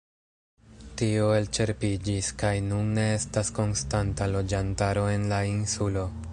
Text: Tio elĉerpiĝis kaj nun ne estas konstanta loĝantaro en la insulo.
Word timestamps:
Tio 1.01 1.27
elĉerpiĝis 1.39 2.31
kaj 2.43 2.53
nun 2.71 2.89
ne 2.99 3.05
estas 3.19 3.53
konstanta 3.61 4.31
loĝantaro 4.37 5.07
en 5.19 5.33
la 5.35 5.45
insulo. 5.55 6.13